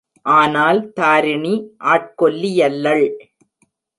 ஆனால் 0.25 0.79
தாரிணி 0.93 1.53
ஆட்கொல்லி 1.85 2.51
யல்லள்! 2.55 3.07